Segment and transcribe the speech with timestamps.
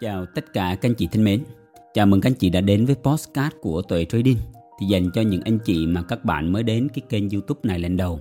[0.00, 1.44] Chào tất cả các anh chị thân mến.
[1.94, 4.36] Chào mừng các anh chị đã đến với postcard của Tuệ Trading.
[4.80, 7.78] Thì dành cho những anh chị mà các bạn mới đến cái kênh YouTube này
[7.78, 8.20] lần đầu.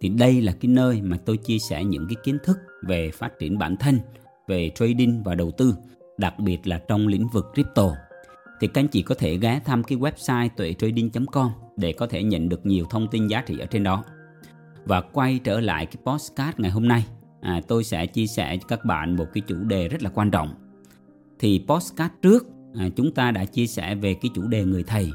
[0.00, 3.38] Thì đây là cái nơi mà tôi chia sẻ những cái kiến thức về phát
[3.38, 3.98] triển bản thân,
[4.48, 5.74] về trading và đầu tư,
[6.18, 7.92] đặc biệt là trong lĩnh vực crypto.
[8.60, 12.48] Thì các anh chị có thể ghé thăm cái website tuệ-trading.com để có thể nhận
[12.48, 14.04] được nhiều thông tin giá trị ở trên đó.
[14.84, 17.06] Và quay trở lại cái postcard ngày hôm nay,
[17.40, 20.30] à, tôi sẽ chia sẻ cho các bạn một cái chủ đề rất là quan
[20.30, 20.54] trọng
[21.40, 25.10] thì postcard trước à, chúng ta đã chia sẻ về cái chủ đề người thầy.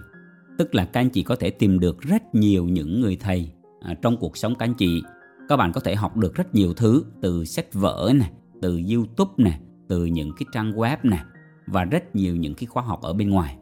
[0.57, 3.93] Tức là các anh chị có thể tìm được rất nhiều những người thầy à,
[4.01, 5.03] trong cuộc sống các anh chị.
[5.49, 9.33] Các bạn có thể học được rất nhiều thứ từ sách vở này từ youtube
[9.37, 11.23] này từ những cái trang web này
[11.67, 13.57] và rất nhiều những cái khóa học ở bên ngoài.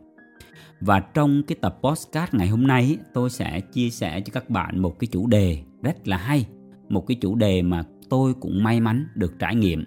[0.82, 4.80] Và trong cái tập postcard ngày hôm nay tôi sẽ chia sẻ cho các bạn
[4.80, 6.45] một cái chủ đề rất là hay
[6.90, 9.84] một cái chủ đề mà tôi cũng may mắn được trải nghiệm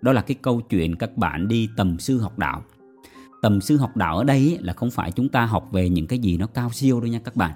[0.00, 2.62] đó là cái câu chuyện các bạn đi tầm sư học đạo.
[3.42, 6.18] Tầm sư học đạo ở đây là không phải chúng ta học về những cái
[6.18, 7.52] gì nó cao siêu đâu nha các bạn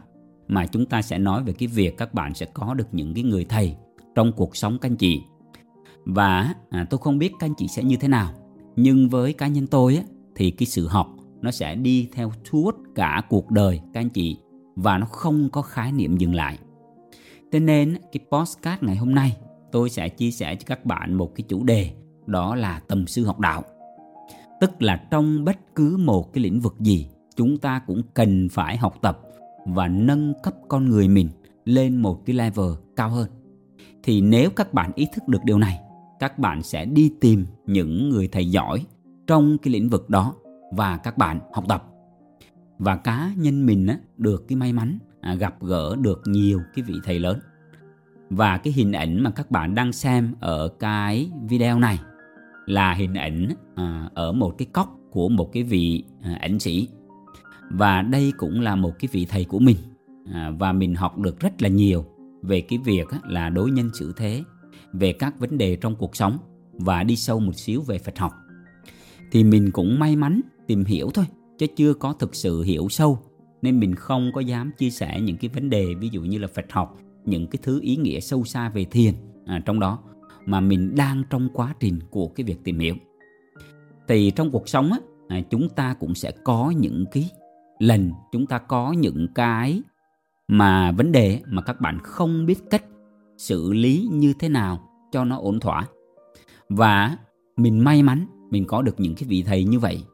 [0.48, 3.24] mà chúng ta sẽ nói về cái việc các bạn sẽ có được những cái
[3.24, 3.76] người thầy
[4.14, 5.22] trong cuộc sống các anh chị.
[6.04, 8.32] Và à, tôi không biết các anh chị sẽ như thế nào
[8.76, 10.02] nhưng với cá nhân tôi á,
[10.34, 11.08] thì cái sự học
[11.40, 14.36] nó sẽ đi theo suốt cả cuộc đời các anh chị
[14.76, 16.58] và nó không có khái niệm dừng lại.
[17.52, 19.36] Thế nên cái postcard ngày hôm nay
[19.72, 21.90] tôi sẽ chia sẻ cho các bạn một cái chủ đề
[22.26, 23.62] đó là tầm sư học đạo.
[24.60, 28.76] Tức là trong bất cứ một cái lĩnh vực gì chúng ta cũng cần phải
[28.76, 29.20] học tập
[29.66, 31.28] và nâng cấp con người mình
[31.64, 33.28] lên một cái level cao hơn.
[34.02, 35.80] Thì nếu các bạn ý thức được điều này
[36.22, 38.86] các bạn sẽ đi tìm những người thầy giỏi
[39.26, 40.34] trong cái lĩnh vực đó
[40.72, 41.84] và các bạn học tập.
[42.78, 46.82] Và cá nhân mình á, được cái may mắn à, gặp gỡ được nhiều cái
[46.82, 47.38] vị thầy lớn.
[48.30, 51.98] Và cái hình ảnh mà các bạn đang xem ở cái video này
[52.66, 56.88] là hình ảnh à, ở một cái cốc của một cái vị à, ảnh sĩ.
[57.70, 59.76] Và đây cũng là một cái vị thầy của mình
[60.32, 62.04] à, và mình học được rất là nhiều
[62.42, 64.42] về cái việc á, là đối nhân xử thế
[64.92, 66.38] về các vấn đề trong cuộc sống
[66.72, 68.32] và đi sâu một xíu về Phật học.
[69.32, 71.24] Thì mình cũng may mắn tìm hiểu thôi
[71.58, 73.18] chứ chưa có thực sự hiểu sâu
[73.62, 76.48] nên mình không có dám chia sẻ những cái vấn đề ví dụ như là
[76.54, 79.14] Phật học những cái thứ ý nghĩa sâu xa về thiền
[79.46, 79.98] à, trong đó
[80.46, 82.94] mà mình đang trong quá trình của cái việc tìm hiểu.
[84.08, 84.98] Thì trong cuộc sống á
[85.28, 87.30] à, chúng ta cũng sẽ có những cái
[87.78, 89.82] lần, chúng ta có những cái
[90.48, 92.84] mà vấn đề mà các bạn không biết cách
[93.38, 95.86] xử lý như thế nào cho nó ổn thỏa.
[96.68, 97.16] Và
[97.56, 100.04] mình may mắn mình có được những cái vị thầy như vậy.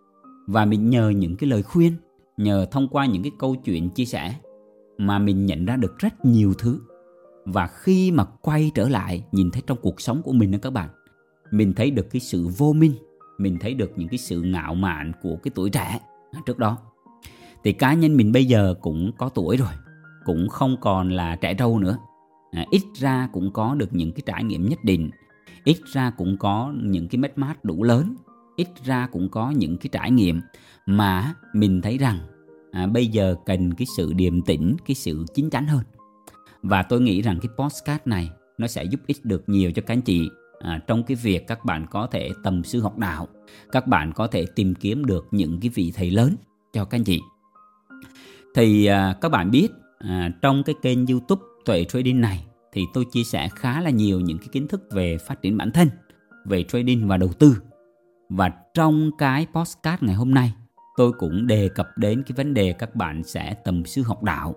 [0.47, 1.93] Và mình nhờ những cái lời khuyên,
[2.37, 4.34] nhờ thông qua những cái câu chuyện chia sẻ
[4.99, 6.81] mà mình nhận ra được rất nhiều thứ
[7.53, 10.71] và khi mà quay trở lại nhìn thấy trong cuộc sống của mình đó các
[10.71, 10.89] bạn
[11.51, 12.93] mình thấy được cái sự vô minh
[13.39, 16.01] mình thấy được những cái sự ngạo mạn của cái tuổi trẻ
[16.47, 16.79] trước đó.
[17.65, 19.73] Thì cá nhân mình bây giờ cũng có tuổi rồi
[20.25, 21.99] cũng không còn là trẻ trâu nữa.
[22.53, 25.11] À, ít ra cũng có được những cái trải nghiệm nhất định
[25.65, 28.15] ít ra cũng có những cái mất mát đủ lớn
[28.57, 30.41] ít ra cũng có những cái trải nghiệm
[30.87, 32.19] mà mình thấy rằng
[32.73, 35.83] à, bây giờ cần cái sự điềm tĩnh cái sự chín chắn hơn
[36.63, 39.95] và tôi nghĩ rằng cái postcard này nó sẽ giúp ích được nhiều cho các
[39.95, 40.29] anh chị
[40.61, 43.29] à, trong cái việc các bạn có thể tầm sư học đạo
[43.73, 46.37] các bạn có thể tìm kiếm được những cái vị thầy lớn
[46.73, 47.21] cho các anh chị.
[48.55, 49.69] Thì à, các bạn biết
[49.99, 54.21] à, trong cái kênh youtube tuệ trading này thì tôi chia sẻ khá là nhiều
[54.21, 55.89] những cái kiến thức về phát triển bản thân
[56.45, 57.57] về trading và đầu tư.
[58.29, 60.53] Và trong cái postcard ngày hôm nay
[60.97, 64.55] tôi cũng đề cập đến cái vấn đề các bạn sẽ tầm sư học đạo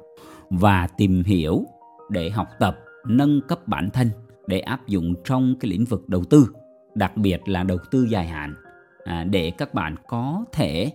[0.49, 1.65] và tìm hiểu
[2.11, 4.09] để học tập nâng cấp bản thân
[4.47, 6.47] để áp dụng trong cái lĩnh vực đầu tư
[6.95, 8.55] đặc biệt là đầu tư dài hạn.
[9.03, 10.91] À, để các bạn có thể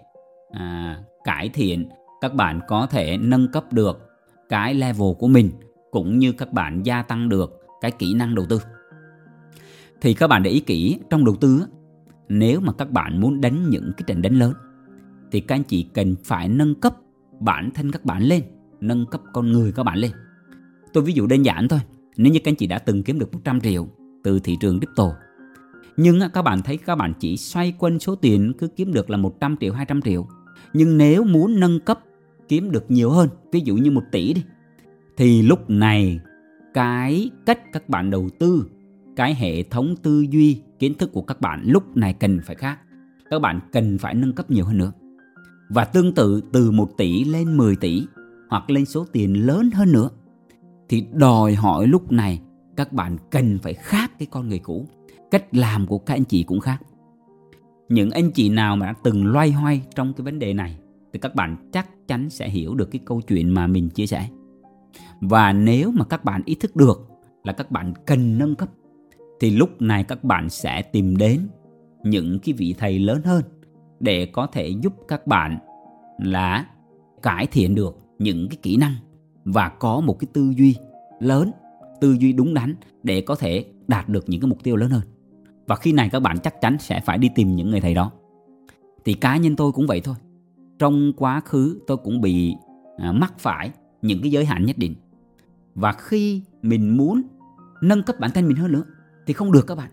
[0.50, 1.88] à, cải thiện
[2.20, 3.98] các bạn có thể nâng cấp được
[4.48, 5.50] cái level của mình
[5.90, 8.60] cũng như các bạn gia tăng được cái kỹ năng đầu tư.
[10.00, 11.66] Thì các bạn để ý kỹ trong đầu tư
[12.28, 14.52] nếu mà các bạn muốn đánh những cái trận đánh lớn
[15.32, 16.94] thì các anh chị cần phải nâng cấp
[17.40, 18.42] bản thân các bạn lên
[18.80, 20.10] nâng cấp con người các bạn lên.
[20.96, 21.80] Tôi ví dụ đơn giản thôi
[22.16, 23.88] Nếu như các anh chị đã từng kiếm được 100 triệu
[24.24, 25.12] từ thị trường crypto.
[25.96, 29.16] Nhưng các bạn thấy các bạn chỉ xoay quanh số tiền cứ kiếm được là
[29.16, 30.26] 100 triệu, 200 triệu.
[30.72, 32.00] Nhưng nếu muốn nâng cấp
[32.48, 34.44] kiếm được nhiều hơn Ví dụ như 1 tỷ đi
[35.16, 36.20] Thì lúc này
[36.74, 38.66] cái cách các bạn đầu tư
[39.16, 42.78] Cái hệ thống tư duy, kiến thức của các bạn lúc này cần phải khác.
[43.30, 44.92] Các bạn cần phải nâng cấp nhiều hơn nữa.
[45.68, 48.06] Và tương tự từ 1 tỷ lên 10 tỷ
[48.48, 50.08] Hoặc lên số tiền lớn hơn nữa
[50.88, 52.40] thì đòi hỏi lúc này
[52.76, 54.88] các bạn cần phải khác cái con người cũ
[55.30, 56.82] cách làm của các anh chị cũng khác
[57.88, 60.76] những anh chị nào mà đã từng loay hoay trong cái vấn đề này,
[61.12, 64.28] thì các bạn chắc chắn sẽ hiểu được cái câu chuyện mà mình chia sẻ.
[65.20, 67.08] Và nếu mà các bạn ý thức được
[67.44, 68.68] là các bạn cần nâng cấp,
[69.40, 71.48] thì lúc này các bạn sẽ tìm đến
[72.04, 73.42] những cái vị thầy lớn hơn
[74.00, 75.58] để có thể giúp các bạn
[76.18, 76.66] là
[77.22, 78.94] cải thiện được những cái kỹ năng
[79.46, 80.76] và có một cái tư duy
[81.20, 81.50] lớn,
[82.00, 85.02] tư duy đúng đắn để có thể đạt được những cái mục tiêu lớn hơn.
[85.66, 88.10] Và khi này các bạn chắc chắn sẽ phải đi tìm những người thầy đó.
[89.04, 90.14] Thì cá nhân tôi cũng vậy thôi.
[90.78, 92.54] Trong quá khứ tôi cũng bị
[92.96, 93.70] à, mắc phải
[94.02, 94.94] những cái giới hạn nhất định.
[95.74, 97.22] Và khi mình muốn
[97.82, 98.82] nâng cấp bản thân mình hơn nữa
[99.26, 99.90] thì không được các bạn.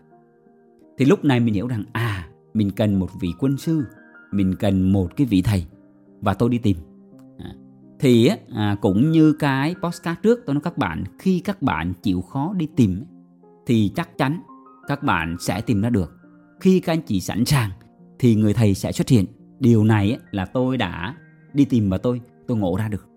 [0.98, 3.84] Thì lúc này mình hiểu rằng à mình cần một vị quân sư,
[4.32, 5.66] mình cần một cái vị thầy
[6.20, 6.76] và tôi đi tìm.
[7.98, 12.22] Thì à, cũng như cái postcard trước tôi nói các bạn khi các bạn chịu
[12.22, 13.04] khó đi tìm
[13.66, 14.40] thì chắc chắn
[14.88, 16.18] các bạn sẽ tìm ra được.
[16.60, 17.70] Khi các anh chị sẵn sàng
[18.18, 19.26] thì người thầy sẽ xuất hiện.
[19.60, 21.16] Điều này là tôi đã
[21.52, 23.08] đi tìm và tôi tôi ngộ ra được.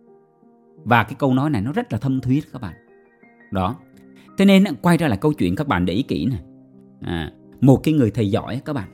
[0.84, 2.74] Và cái câu nói này nó rất là thâm thúy các bạn.
[3.52, 3.76] Đó.
[4.38, 6.42] Thế nên quay ra lại câu chuyện các bạn để ý kỹ này.
[7.02, 7.32] À,
[7.62, 8.90] một cái người thầy giỏi các bạn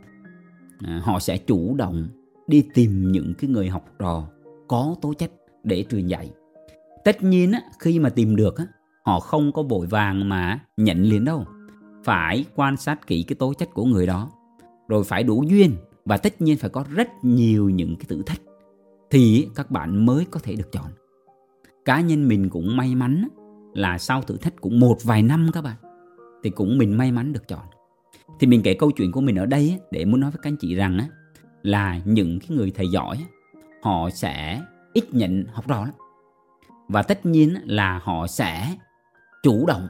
[0.79, 2.07] à, họ sẽ chủ động
[2.47, 4.27] đi tìm những cái người học trò
[4.68, 5.31] có tố chất
[5.63, 6.31] để truyền dạy.
[7.04, 8.65] Tất nhiên á, khi mà tìm được á,
[9.06, 11.45] họ không có vội vàng mà nhận liền đâu.
[12.04, 14.31] Phải quan sát kỹ cái tố chất của người đó.
[14.88, 15.75] Rồi phải đủ duyên
[16.06, 18.42] và tất nhiên phải có rất nhiều những cái thử thách
[19.10, 20.92] thì các bạn mới có thể được chọn.
[21.86, 23.27] Cá nhân mình cũng may mắn
[23.74, 25.75] là sau thử thách cũng một vài năm các bạn
[26.44, 27.65] thì cũng mình may mắn được chọn.
[28.39, 30.57] Thì mình kể câu chuyện của mình ở đây để muốn nói với các anh
[30.57, 31.00] chị rằng
[31.63, 33.25] là những cái người thầy giỏi
[33.81, 34.62] họ sẽ
[34.94, 35.94] ít nhận học trò lắm.
[36.88, 38.78] Và tất nhiên là họ sẽ
[39.44, 39.88] chủ động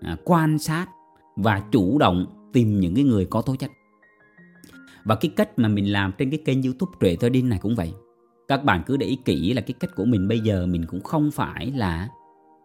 [0.00, 0.86] à, quan sát
[1.36, 3.70] và chủ động tìm những cái người có tố chất.
[5.04, 7.76] Và cái cách mà mình làm trên cái kênh youtube trệ thôi Đinh này cũng
[7.76, 7.92] vậy.
[8.48, 11.00] Các bạn cứ để ý kỹ là cái cách của mình bây giờ mình cũng
[11.00, 12.08] không phải là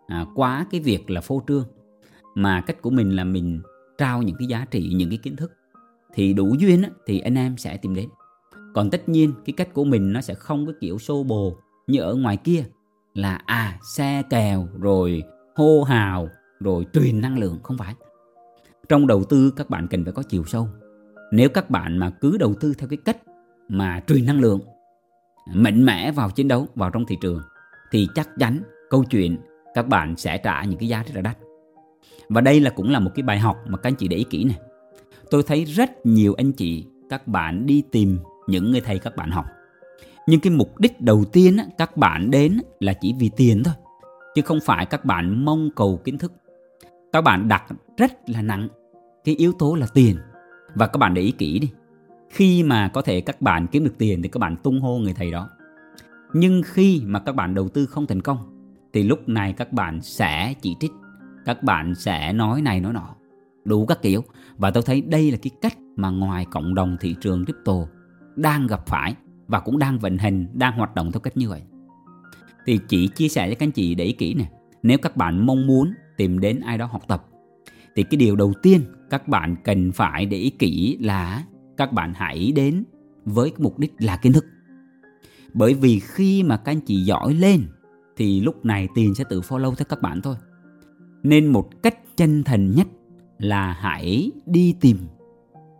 [0.07, 1.65] à, quá cái việc là phô trương
[2.35, 3.61] mà cách của mình là mình
[3.97, 5.51] trao những cái giá trị những cái kiến thức.
[6.13, 8.09] Thì đủ duyên á, thì anh em sẽ tìm đến
[8.75, 11.57] còn tất nhiên, cái cách của mình nó sẽ không có kiểu xô bồ
[11.87, 12.63] như ở ngoài kia.
[13.13, 15.23] Là à xe kèo, rồi
[15.55, 16.29] hô hào,
[16.59, 17.95] rồi truyền năng lượng, không phải.
[18.89, 20.67] Trong đầu tư, các bạn cần phải có chiều sâu.
[21.31, 23.17] Nếu các bạn mà cứ đầu tư theo cái cách
[23.69, 24.59] mà truyền năng lượng,
[25.53, 27.41] mạnh mẽ vào chiến đấu, vào trong thị trường,
[27.91, 29.37] thì chắc chắn câu chuyện
[29.73, 31.37] các bạn sẽ trả những cái giá rất là đắt.
[32.29, 34.23] Và đây là cũng là một cái bài học mà các anh chị để ý
[34.23, 34.57] kỹ này.
[35.31, 39.31] Tôi thấy rất nhiều anh chị, các bạn đi tìm những người thầy các bạn
[39.31, 39.45] học.
[40.27, 43.73] Nhưng cái mục đích đầu tiên các bạn đến là chỉ vì tiền thôi,
[44.35, 46.33] chứ không phải các bạn mong cầu kiến thức.
[47.11, 47.63] Các bạn đặt
[47.97, 48.67] rất là nặng,
[49.23, 50.17] cái yếu tố là tiền.
[50.75, 51.71] Và các bạn để ý kỹ đi,
[52.29, 55.13] khi mà có thể các bạn kiếm được tiền thì các bạn tung hô người
[55.13, 55.49] thầy đó.
[56.33, 58.37] Nhưng khi mà các bạn đầu tư không thành công,
[58.93, 60.91] thì lúc này các bạn sẽ chỉ trích,
[61.45, 63.15] các bạn sẽ nói này nói nọ,
[63.65, 64.23] đủ các kiểu.
[64.57, 67.73] Và tôi thấy đây là cái cách mà ngoài cộng đồng thị trường crypto
[68.35, 69.15] đang gặp phải
[69.47, 71.61] và cũng đang vận hành, đang hoạt động theo cách như vậy.
[72.65, 74.45] Thì chỉ chia sẻ cho các anh chị để ý kỹ nè,
[74.83, 77.25] nếu các bạn mong muốn tìm đến ai đó học tập
[77.95, 81.43] thì cái điều đầu tiên các bạn cần phải để ý kỹ là
[81.77, 82.83] các bạn hãy đến
[83.25, 84.45] với mục đích là kiến thức.
[85.53, 87.63] Bởi vì khi mà các anh chị giỏi lên
[88.17, 90.35] thì lúc này tiền sẽ tự follow theo các bạn thôi.
[91.23, 92.87] Nên một cách chân thành nhất
[93.37, 94.97] là hãy đi tìm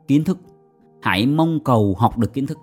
[0.07, 0.39] kiến thức
[1.05, 2.57] hãy mong cầu học được kiến thức.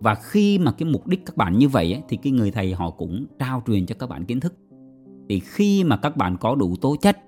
[0.00, 2.74] Và khi mà cái mục đích các bạn như vậy ấy, thì cái người thầy
[2.74, 4.54] họ cũng trao truyền cho các bạn kiến thức.
[5.28, 7.18] Thì khi mà các bạn có đủ tố chất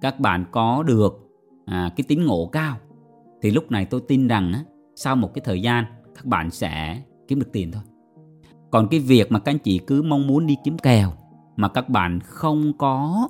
[0.00, 1.30] các bạn có được
[1.66, 2.76] à, cái tín ngộ cao
[3.42, 4.64] thì lúc này tôi tin rằng á,
[4.94, 7.82] sau một cái thời gian các bạn sẽ kiếm được tiền thôi.
[8.70, 11.12] Còn cái việc mà các anh chị cứ mong muốn đi kiếm kèo
[11.56, 13.28] mà các bạn không có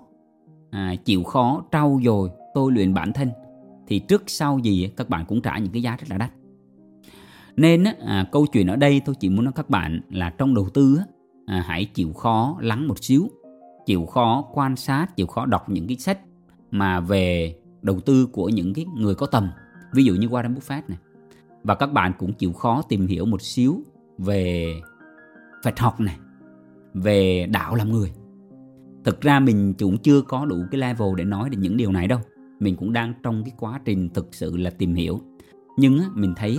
[0.70, 3.30] à, chịu khó trau dồi tôi luyện bản thân
[3.86, 6.30] thì trước sau gì các bạn cũng trả những cái giá rất là đắt
[7.56, 10.68] nên à, câu chuyện ở đây tôi chỉ muốn nói các bạn là trong đầu
[10.68, 10.98] tư
[11.46, 13.28] à, hãy chịu khó lắng một xíu
[13.86, 16.18] chịu khó quan sát chịu khó đọc những cái sách
[16.70, 19.50] mà về đầu tư của những cái người có tầm
[19.94, 20.98] ví dụ như Warren Buffett này.
[21.62, 23.80] Và các bạn cũng chịu khó tìm hiểu một xíu
[24.18, 24.74] về
[25.64, 26.16] Phật học này
[26.94, 28.12] về đạo làm người.
[29.04, 32.08] Thực ra mình cũng chưa có đủ cái level để nói được những điều này
[32.08, 32.18] đâu.
[32.60, 35.20] Mình cũng đang trong cái quá trình thực sự là tìm hiểu.
[35.76, 36.58] Nhưng mình thấy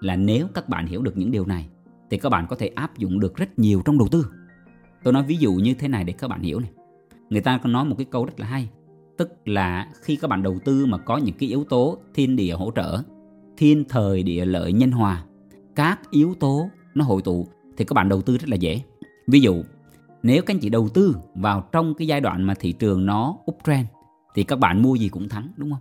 [0.00, 1.68] là nếu các bạn hiểu được những điều này,
[2.10, 4.26] thì các bạn có thể áp dụng được rất nhiều trong đầu tư.
[5.04, 6.70] Tôi nói ví dụ như thế này để các bạn hiểu này.
[7.30, 8.68] Người ta có nói một cái câu rất là hay,
[9.16, 12.52] tức là khi các bạn đầu tư mà có những cái yếu tố thiên địa
[12.52, 12.98] hỗ trợ,
[13.56, 15.24] thiên thời địa lợi nhân hòa,
[15.76, 18.80] các yếu tố nó hội tụ, thì các bạn đầu tư rất là dễ.
[19.26, 19.62] Ví dụ,
[20.22, 23.36] nếu các anh chị đầu tư vào trong cái giai đoạn mà thị trường nó
[23.50, 23.86] uptrend,
[24.34, 25.80] thì các bạn mua gì cũng thắng, đúng không?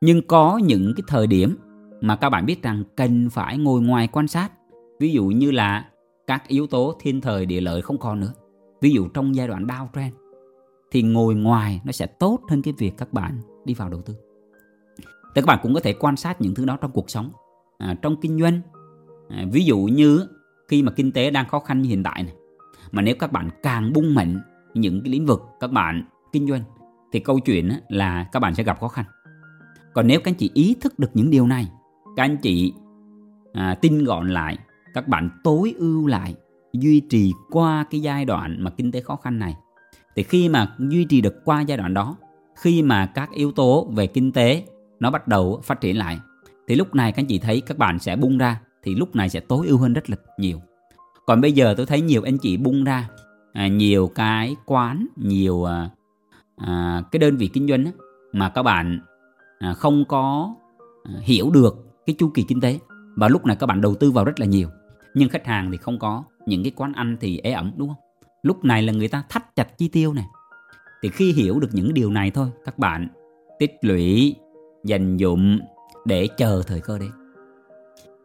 [0.00, 1.56] Nhưng có những cái thời điểm
[2.00, 4.52] mà các bạn biết rằng cần phải ngồi ngoài quan sát.
[5.00, 5.88] Ví dụ như là
[6.26, 8.32] các yếu tố thiên thời địa lợi không còn nữa.
[8.80, 10.10] Ví dụ trong giai đoạn downtrend
[10.90, 14.14] thì ngồi ngoài nó sẽ tốt hơn cái việc các bạn đi vào đầu tư.
[15.34, 17.32] Thì các bạn cũng có thể quan sát những thứ đó trong cuộc sống
[17.78, 18.60] à, trong kinh doanh.
[19.28, 20.26] À, ví dụ như
[20.68, 22.34] khi mà kinh tế đang khó khăn như hiện tại này
[22.92, 24.40] mà nếu các bạn càng bung mạnh
[24.74, 26.62] những cái lĩnh vực các bạn kinh doanh
[27.12, 29.04] thì câu chuyện là các bạn sẽ gặp khó khăn.
[29.94, 31.68] Còn nếu các anh chị ý thức được những điều này
[32.16, 32.72] các anh chị
[33.52, 34.58] à, tinh gọn lại
[34.94, 36.34] các bạn tối ưu lại
[36.72, 39.56] duy trì qua cái giai đoạn mà kinh tế khó khăn này.
[40.16, 42.16] Thì khi mà duy trì được qua giai đoạn đó
[42.56, 44.64] khi mà các yếu tố về kinh tế
[45.00, 46.18] nó bắt đầu phát triển lại
[46.68, 49.28] thì lúc này các anh chị thấy các bạn sẽ bung ra thì lúc này
[49.28, 50.60] sẽ tối ưu hơn rất là nhiều.
[51.26, 53.08] Còn bây giờ tôi thấy nhiều anh chị bung ra
[53.52, 55.90] à, nhiều cái quán nhiều à,
[56.56, 57.90] à, cái đơn vị kinh doanh á,
[58.32, 59.00] mà các bạn
[59.58, 60.54] à, không có
[61.04, 62.78] à, hiểu được cái chu kỳ kinh tế.
[63.16, 64.68] Và lúc này các bạn đầu tư vào rất là nhiều
[65.14, 66.24] nhưng khách hàng thì không có.
[66.46, 67.96] Những cái quán ăn thì ế ẩm đúng không?
[68.42, 70.26] Lúc này là người ta thắt chặt chi tiêu này
[71.02, 73.08] thì khi hiểu được những điều này thôi các bạn
[73.58, 74.34] tích lũy
[74.84, 75.58] dành dụng
[76.04, 77.10] để chờ thời cơ đến.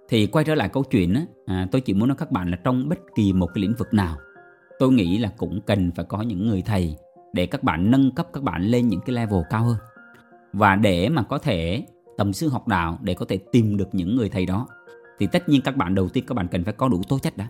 [0.10, 2.58] Thì quay trở lại câu chuyện á, à, tôi chỉ muốn nói các bạn là
[2.64, 4.18] trong bất kỳ một cái lĩnh vực nào
[4.80, 6.96] tôi nghĩ là cũng cần phải có những người thầy
[7.34, 9.78] để các bạn nâng cấp các bạn lên những cái level cao hơn.
[10.54, 11.86] Và để mà có thể
[12.18, 14.68] tầm sư học đạo để có thể tìm được những người thầy đó.
[15.20, 17.38] Thì tất nhiên các bạn đầu tiên các bạn cần phải có đủ tố chất
[17.38, 17.48] đã.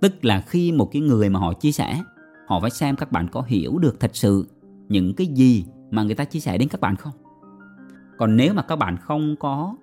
[0.00, 2.02] Tức là khi một cái người mà họ chia sẻ
[2.46, 4.46] họ phải xem các bạn có hiểu được thật sự
[4.88, 7.12] những cái gì mà người ta chia sẻ đến các bạn không.
[8.18, 9.76] Còn nếu mà các bạn không có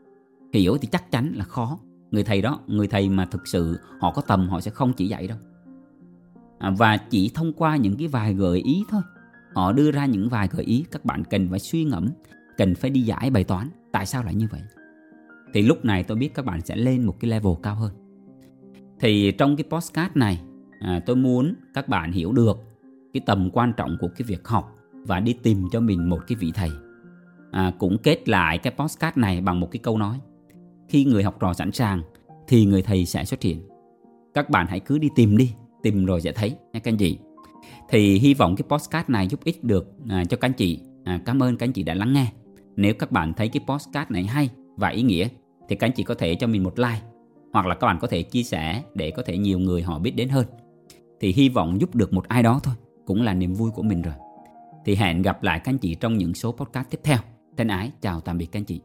[0.53, 1.79] hiểu thì chắc chắn là khó.
[2.12, 5.08] Người thầy đó người thầy mà thực sự họ có tầm họ sẽ không chỉ
[5.08, 5.38] dạy đâu.
[6.60, 9.01] À, và chỉ thông qua những cái vài gợi ý thôi.
[9.53, 12.10] Họ đưa ra những vài gợi ý các bạn cần phải suy ngẫm
[12.58, 14.62] cần phải đi giải bài toán tại sao lại như vậy?
[15.53, 17.91] Thì lúc này tôi biết các bạn sẽ lên một cái level cao hơn.
[19.00, 20.41] Thì trong cái postcard này
[20.79, 22.57] à, tôi muốn các bạn hiểu được
[23.13, 26.36] cái tầm quan trọng của cái việc học và đi tìm cho mình một cái
[26.36, 26.69] vị thầy.
[27.51, 30.19] À, cũng kết lại cái postcard này bằng một cái câu nói
[30.89, 32.01] khi người học trò sẵn sàng
[32.48, 33.62] thì người thầy sẽ xuất hiện.
[34.33, 37.17] Các bạn hãy cứ đi tìm đi tìm rồi sẽ thấy nha các anh chị.
[37.89, 40.79] Thì hy vọng cái postcard này giúp ích được à, cho các anh chị.
[41.03, 42.31] À, cảm ơn các anh chị đã lắng nghe
[42.75, 45.27] nếu các bạn thấy cái postcard này hay và ý nghĩa,
[45.69, 47.01] thì các anh chị có thể cho mình một like,
[47.53, 50.11] hoặc là các bạn có thể chia sẻ để có thể nhiều người họ biết
[50.11, 50.45] đến hơn.
[51.19, 52.75] Thì hy vọng giúp được một ai đó thôi,
[53.05, 54.13] cũng là niềm vui của mình rồi.
[54.85, 57.17] Thì hẹn gặp lại các anh chị trong những số podcast tiếp theo.
[57.57, 58.81] Thân ái, chào tạm biệt các anh chị.